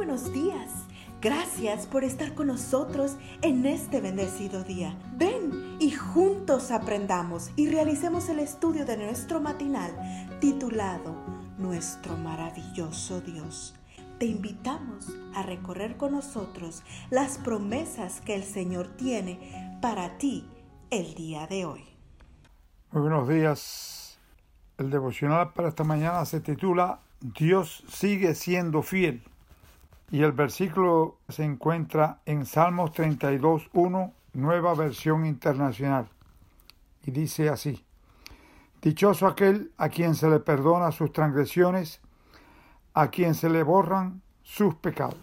[0.00, 0.86] buenos días.
[1.20, 4.96] Gracias por estar con nosotros en este bendecido día.
[5.18, 9.92] Ven y juntos aprendamos y realicemos el estudio de nuestro matinal
[10.40, 11.14] titulado
[11.58, 13.74] Nuestro maravilloso Dios.
[14.18, 20.48] Te invitamos a recorrer con nosotros las promesas que el Señor tiene para ti
[20.88, 21.84] el día de hoy.
[22.90, 24.18] Muy buenos días.
[24.78, 29.22] El devocional para esta mañana se titula Dios sigue siendo fiel.
[30.10, 36.08] Y el versículo se encuentra en Salmos 32.1, nueva versión internacional.
[37.04, 37.84] Y dice así,
[38.82, 42.00] Dichoso aquel a quien se le perdona sus transgresiones,
[42.94, 45.18] a quien se le borran sus pecados.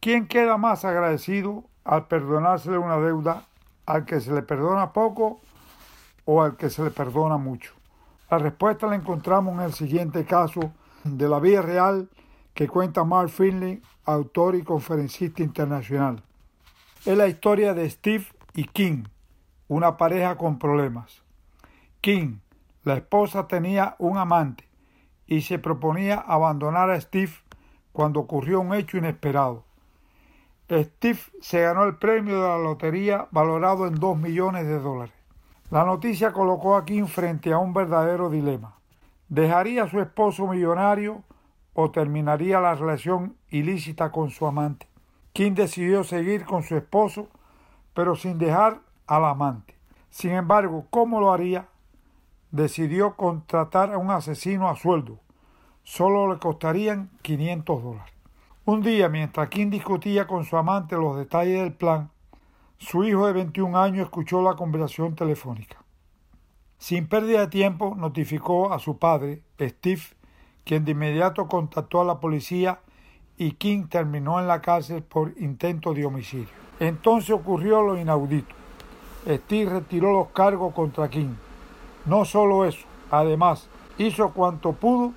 [0.00, 3.46] ¿Quién queda más agradecido al perdonársele una deuda
[3.86, 5.40] al que se le perdona poco
[6.26, 7.72] o al que se le perdona mucho?
[8.30, 12.08] La respuesta la encontramos en el siguiente caso de la vida real
[12.60, 16.22] que cuenta Mark Finley, autor y conferencista internacional.
[17.06, 19.04] Es la historia de Steve y King,
[19.66, 21.22] una pareja con problemas.
[22.02, 22.40] King,
[22.84, 24.68] la esposa tenía un amante
[25.26, 27.32] y se proponía abandonar a Steve
[27.92, 29.64] cuando ocurrió un hecho inesperado.
[30.68, 35.14] Steve se ganó el premio de la lotería valorado en dos millones de dólares.
[35.70, 38.74] La noticia colocó a King frente a un verdadero dilema.
[39.30, 41.24] ¿Dejaría a su esposo millonario
[41.74, 44.86] o terminaría la relación ilícita con su amante?
[45.32, 47.28] King decidió seguir con su esposo,
[47.94, 49.76] pero sin dejar al amante.
[50.10, 51.68] Sin embargo, ¿cómo lo haría?
[52.50, 55.20] Decidió contratar a un asesino a sueldo.
[55.84, 58.12] Solo le costarían 500 dólares.
[58.64, 62.10] Un día, mientras King discutía con su amante los detalles del plan,
[62.78, 65.76] su hijo de 21 años escuchó la conversación telefónica.
[66.78, 70.02] Sin pérdida de tiempo, notificó a su padre, Steve,
[70.64, 72.80] quien de inmediato contactó a la policía
[73.36, 76.48] y King terminó en la cárcel por intento de homicidio.
[76.78, 78.54] Entonces ocurrió lo inaudito.
[79.26, 81.34] Steve retiró los cargos contra King.
[82.06, 83.68] No solo eso, además,
[83.98, 85.12] hizo cuanto pudo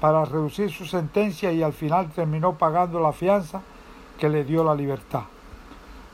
[0.00, 3.62] para reducir su sentencia y al final terminó pagando la fianza
[4.18, 5.22] que le dio la libertad.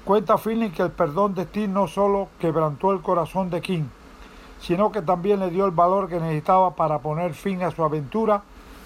[0.05, 3.85] Cuenta Finley que el perdón de Steve no solo quebrantó el corazón de King,
[4.61, 8.43] sino que también le dio el valor que necesitaba para poner fin a su aventura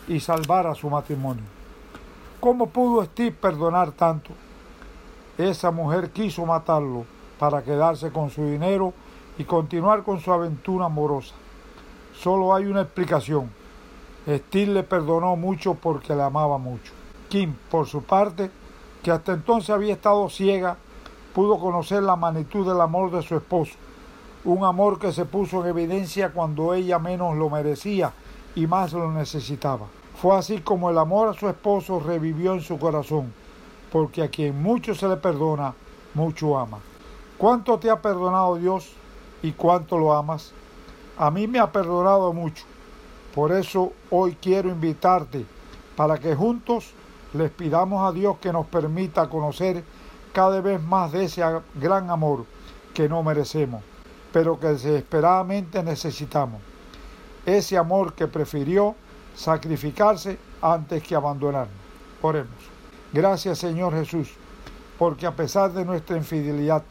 [0.09, 1.45] y salvar a su matrimonio.
[2.41, 4.31] ¿Cómo pudo Steve perdonar tanto?
[5.37, 7.05] Esa mujer quiso matarlo
[7.39, 8.93] para quedarse con su dinero
[9.39, 11.35] y continuar con su aventura amorosa.
[12.19, 13.51] Solo hay una explicación.
[14.27, 16.93] Steve le perdonó mucho porque le amaba mucho.
[17.29, 18.51] Kim, por su parte,
[19.03, 20.77] que hasta entonces había estado ciega,
[21.35, 23.75] pudo conocer la magnitud del amor de su esposo
[24.45, 28.13] un amor que se puso en evidencia cuando ella menos lo merecía
[28.55, 29.87] y más lo necesitaba.
[30.21, 33.33] Fue así como el amor a su esposo revivió en su corazón,
[33.93, 35.75] porque a quien mucho se le perdona,
[36.15, 36.79] mucho ama.
[37.37, 38.91] ¿Cuánto te ha perdonado Dios
[39.43, 40.53] y cuánto lo amas?
[41.17, 42.65] A mí me ha perdonado mucho.
[43.35, 45.47] Por eso hoy quiero invitarte
[45.97, 46.93] para que juntos
[47.35, 49.85] les pidamos a Dios que nos permita conocer
[50.33, 51.43] cada vez más de ese
[51.75, 52.45] gran amor
[52.93, 53.83] que no merecemos
[54.33, 56.61] pero que desesperadamente necesitamos.
[57.47, 58.95] Ese amor que prefirió
[59.39, 61.77] sacrificarse antes que abandonarnos.
[62.21, 62.59] Oremos.
[63.13, 64.29] Gracias Señor Jesús,
[64.99, 66.83] porque a pesar de nuestra infidelidad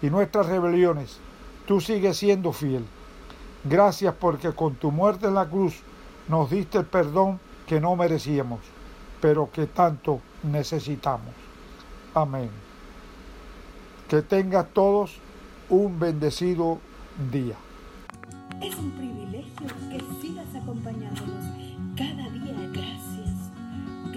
[0.00, 1.18] y nuestras rebeliones,
[1.66, 2.84] tú sigues siendo fiel.
[3.64, 5.80] Gracias porque con tu muerte en la cruz
[6.28, 8.60] nos diste el perdón que no merecíamos,
[9.20, 11.34] pero que tanto necesitamos.
[12.14, 12.50] Amén.
[14.08, 15.16] Que tengas todos
[15.68, 16.78] un bendecido
[17.32, 17.56] día.
[18.60, 20.01] Es un privilegio que